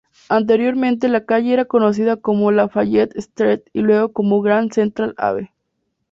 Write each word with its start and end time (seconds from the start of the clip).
Anteriormente 0.29 1.07
la 1.09 1.25
calle 1.25 1.53
era 1.53 1.65
conocida 1.65 2.15
como 2.17 2.49
Lafayette 2.49 3.15
Street 3.17 3.59
y 3.71 3.81
luego 3.81 4.11
como 4.11 4.41
Grand 4.41 4.71
Central 4.73 5.13
Ave. 5.15 5.53